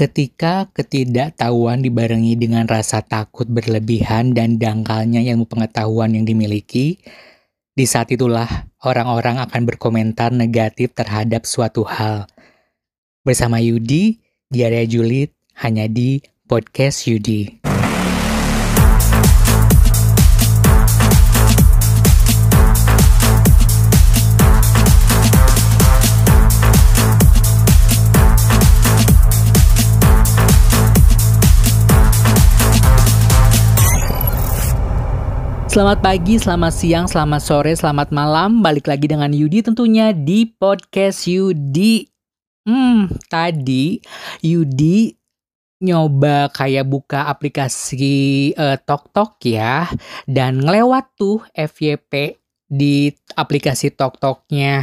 [0.00, 7.04] Ketika ketidaktahuan dibarengi dengan rasa takut berlebihan dan dangkalnya ilmu pengetahuan yang dimiliki,
[7.76, 8.48] di saat itulah
[8.80, 12.24] orang-orang akan berkomentar negatif terhadap suatu hal.
[13.28, 17.69] Bersama Yudi, di area Julid, hanya di Podcast Yudi.
[35.70, 38.58] Selamat pagi, selamat siang, selamat sore, selamat malam.
[38.58, 42.10] Balik lagi dengan Yudi tentunya di podcast Yudi.
[42.66, 44.02] Hmm, tadi
[44.42, 45.14] Yudi
[45.78, 49.86] nyoba kayak buka aplikasi uh, TokTok ya
[50.26, 54.82] dan ngelewat tuh FYP di aplikasi TokToknya.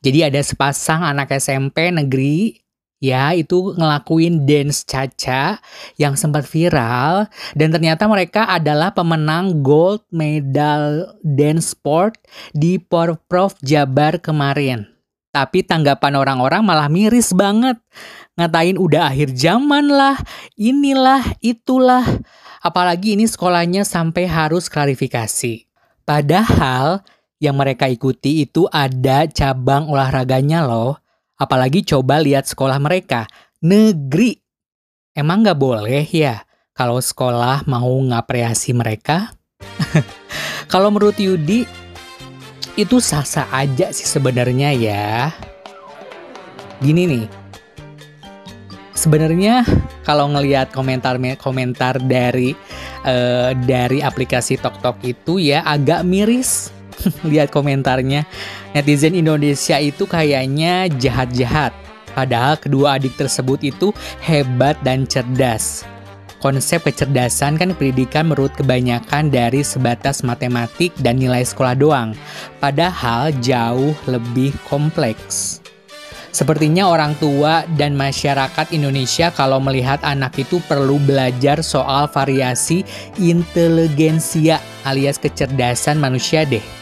[0.00, 2.56] Jadi ada sepasang anak SMP negeri
[3.02, 5.58] ya itu ngelakuin dance caca
[5.98, 7.26] yang sempat viral
[7.58, 12.14] dan ternyata mereka adalah pemenang gold medal dance sport
[12.54, 14.86] di Porprov Jabar kemarin.
[15.32, 17.80] Tapi tanggapan orang-orang malah miris banget.
[18.36, 20.20] Ngatain udah akhir zaman lah,
[20.60, 22.04] inilah, itulah.
[22.60, 25.64] Apalagi ini sekolahnya sampai harus klarifikasi.
[26.04, 27.00] Padahal
[27.40, 31.01] yang mereka ikuti itu ada cabang olahraganya loh
[31.38, 33.26] Apalagi coba lihat sekolah mereka,
[33.62, 34.38] negeri.
[35.12, 36.40] Emang nggak boleh ya
[36.72, 39.36] kalau sekolah mau ngapreasi mereka?
[40.72, 41.68] kalau menurut Yudi,
[42.76, 45.28] itu sah-sah aja sih sebenarnya ya.
[46.80, 47.26] Gini nih,
[48.96, 49.66] sebenarnya
[50.06, 52.56] kalau ngelihat komentar-komentar dari
[53.04, 56.72] uh, dari aplikasi TokTok itu ya agak miris
[57.30, 58.24] lihat komentarnya.
[58.72, 61.74] Netizen Indonesia itu kayaknya jahat-jahat.
[62.12, 65.88] Padahal kedua adik tersebut itu hebat dan cerdas.
[66.42, 72.18] Konsep kecerdasan kan pendidikan menurut kebanyakan dari sebatas matematik dan nilai sekolah doang.
[72.58, 75.62] Padahal jauh lebih kompleks.
[76.32, 82.82] Sepertinya orang tua dan masyarakat Indonesia kalau melihat anak itu perlu belajar soal variasi
[83.20, 84.58] inteligensia
[84.88, 86.81] alias kecerdasan manusia deh.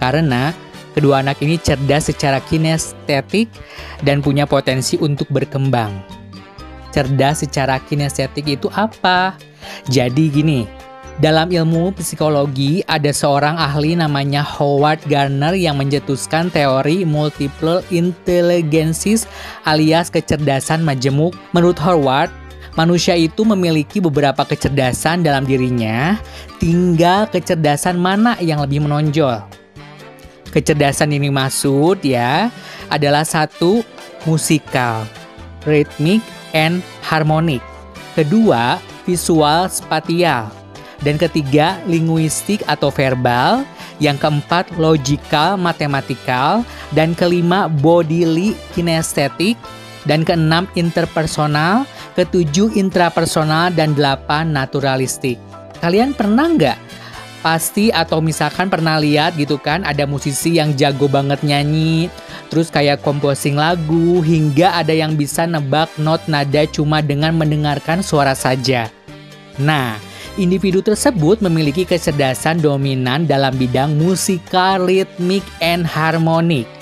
[0.00, 0.56] Karena
[0.96, 3.52] kedua anak ini cerdas secara kinestetik
[4.02, 6.00] dan punya potensi untuk berkembang.
[6.90, 9.38] Cerdas secara kinestetik itu apa?
[9.86, 10.66] Jadi gini,
[11.20, 19.28] dalam ilmu psikologi ada seorang ahli namanya Howard Gardner yang mencetuskan teori multiple intelligences
[19.68, 21.36] alias kecerdasan majemuk.
[21.52, 22.32] Menurut Howard,
[22.72, 26.16] manusia itu memiliki beberapa kecerdasan dalam dirinya,
[26.56, 29.59] tinggal kecerdasan mana yang lebih menonjol.
[30.50, 32.50] Kecerdasan ini maksud ya
[32.90, 33.86] adalah satu
[34.26, 35.06] musikal,
[35.62, 36.18] ritmik,
[36.50, 37.62] and harmonik.
[38.18, 40.50] Kedua, visual spatial.
[41.00, 43.64] Dan ketiga, linguistik atau verbal.
[44.02, 46.66] Yang keempat, logical, matematikal.
[46.92, 49.56] Dan kelima, bodily, kinestetik.
[50.04, 51.88] Dan keenam, interpersonal.
[52.18, 53.72] Ketujuh, intrapersonal.
[53.72, 55.40] Dan delapan, naturalistik.
[55.80, 56.89] Kalian pernah nggak
[57.40, 62.12] pasti atau misalkan pernah lihat gitu kan ada musisi yang jago banget nyanyi
[62.48, 68.32] terus kayak composing lagu hingga ada yang bisa nebak not nada cuma dengan mendengarkan suara
[68.32, 68.88] saja.
[69.60, 70.00] Nah,
[70.40, 76.79] individu tersebut memiliki kecerdasan dominan dalam bidang musikal, ritmik, and harmonik.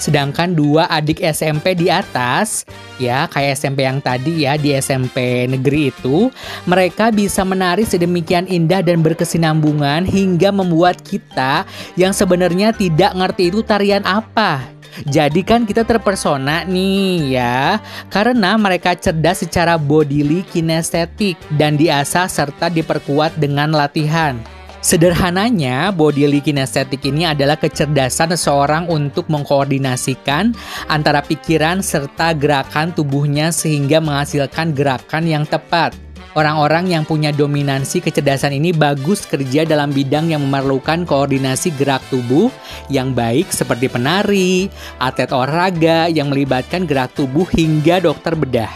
[0.00, 2.64] Sedangkan dua adik SMP di atas,
[2.96, 6.32] ya kayak SMP yang tadi ya di SMP negeri itu,
[6.64, 11.68] mereka bisa menari sedemikian indah dan berkesinambungan hingga membuat kita
[12.00, 14.64] yang sebenarnya tidak ngerti itu tarian apa.
[15.06, 17.78] Jadi kan kita terpersona nih ya
[18.10, 24.34] Karena mereka cerdas secara bodily kinestetik Dan diasah serta diperkuat dengan latihan
[24.80, 30.56] Sederhananya, bodily kinesthetic ini adalah kecerdasan seseorang untuk mengkoordinasikan
[30.88, 35.92] antara pikiran serta gerakan tubuhnya sehingga menghasilkan gerakan yang tepat.
[36.32, 42.48] Orang-orang yang punya dominansi kecerdasan ini bagus kerja dalam bidang yang memerlukan koordinasi gerak tubuh
[42.88, 48.72] yang baik seperti penari, atlet olahraga yang melibatkan gerak tubuh hingga dokter bedah.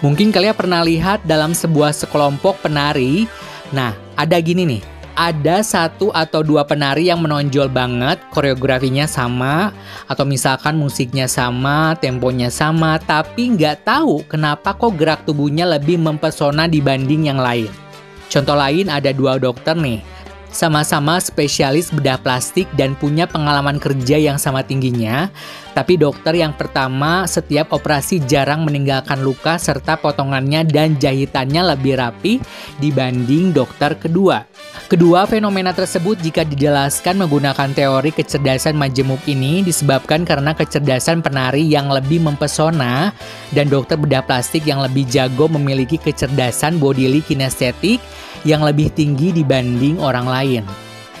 [0.00, 3.28] Mungkin kalian pernah lihat dalam sebuah sekelompok penari,
[3.74, 9.70] nah ada gini nih, ada satu atau dua penari yang menonjol banget, koreografinya sama,
[10.10, 16.66] atau misalkan musiknya sama, temponya sama, tapi nggak tahu kenapa kok gerak tubuhnya lebih mempesona
[16.66, 17.70] dibanding yang lain.
[18.30, 20.13] Contoh lain ada dua dokter nih.
[20.54, 25.28] Sama-sama spesialis bedah plastik dan punya pengalaman kerja yang sama tingginya.
[25.74, 32.38] Tapi dokter yang pertama setiap operasi jarang meninggalkan luka serta potongannya dan jahitannya lebih rapi
[32.78, 34.46] dibanding dokter kedua.
[34.86, 41.90] Kedua fenomena tersebut jika dijelaskan menggunakan teori kecerdasan majemuk ini disebabkan karena kecerdasan penari yang
[41.90, 43.10] lebih mempesona
[43.50, 47.98] dan dokter bedah plastik yang lebih jago memiliki kecerdasan bodily kinestetik
[48.44, 50.64] yang lebih tinggi dibanding orang lain.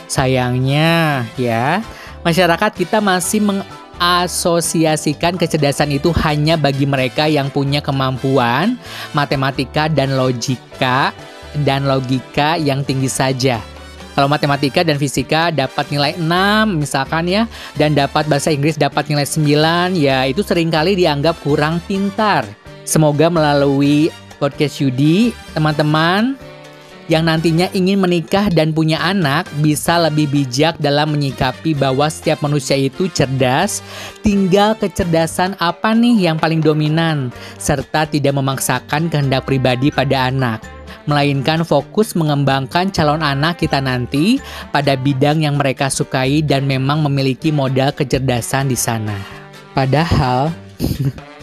[0.06, 1.80] Sayangnya ya,
[2.22, 8.76] masyarakat kita masih mengasosiasikan kecerdasan itu hanya bagi mereka yang punya kemampuan
[9.16, 11.10] matematika dan logika
[11.64, 13.58] dan logika yang tinggi saja.
[14.14, 16.22] Kalau matematika dan fisika dapat nilai 6
[16.78, 21.82] misalkan ya dan dapat bahasa Inggris dapat nilai 9 ya itu sering kali dianggap kurang
[21.90, 22.46] pintar.
[22.86, 26.38] Semoga melalui podcast Yudi teman-teman
[27.06, 32.76] yang nantinya ingin menikah dan punya anak bisa lebih bijak dalam menyikapi bahwa setiap manusia
[32.78, 33.84] itu cerdas,
[34.24, 37.28] tinggal kecerdasan apa nih yang paling dominan,
[37.60, 40.60] serta tidak memaksakan kehendak pribadi pada anak
[41.04, 44.40] melainkan fokus mengembangkan calon anak kita nanti
[44.72, 49.16] pada bidang yang mereka sukai dan memang memiliki modal kecerdasan di sana.
[49.76, 50.48] Padahal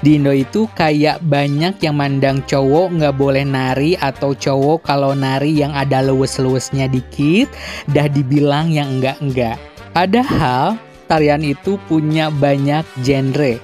[0.00, 5.52] di Indo itu kayak banyak yang mandang cowok nggak boleh nari atau cowok kalau nari
[5.52, 7.52] yang ada luwes-luwesnya dikit
[7.92, 9.60] dah dibilang yang enggak-enggak.
[9.92, 13.60] Padahal tarian itu punya banyak genre,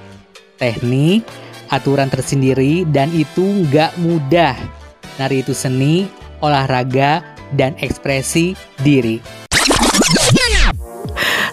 [0.61, 1.25] teknik,
[1.73, 4.53] aturan tersendiri dan itu nggak mudah.
[5.17, 6.05] Nari itu seni,
[6.45, 7.25] olahraga,
[7.57, 8.53] dan ekspresi
[8.85, 9.46] diri.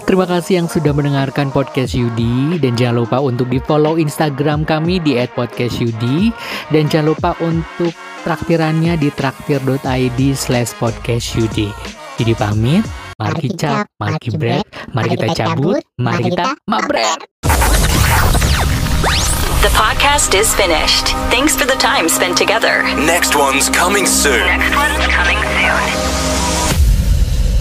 [0.04, 5.00] Terima kasih yang sudah mendengarkan podcast Yudi dan jangan lupa untuk di follow Instagram kami
[5.00, 6.28] di @podcastyudi
[6.68, 7.90] dan jangan lupa untuk
[8.20, 11.72] traktirannya di traktir.id slash podcastyudi.
[12.20, 12.84] Jadi pamit,
[13.16, 14.60] mari kita mari kita
[14.92, 17.24] mari kita cabut, mari kita mabret.
[19.64, 21.16] The podcast is finished.
[21.32, 22.84] Thanks for the time spent together.
[23.08, 24.44] Next one's coming soon.
[24.44, 26.33] Next one's coming soon.